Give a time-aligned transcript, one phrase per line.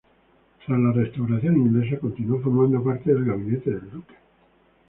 [0.65, 4.15] Tras la Restauración inglesa, continuó formando parte del gabinete del duque.